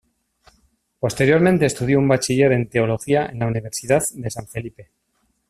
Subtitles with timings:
[0.99, 4.89] Posteriormente estudió un bachiller en teología en la Universidad de San Felipe.